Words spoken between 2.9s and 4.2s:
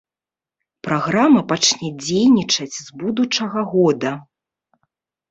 будучага года.